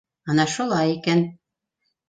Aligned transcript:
—Ана 0.33 0.45
шулай 0.53 0.95
икән! 0.95 1.23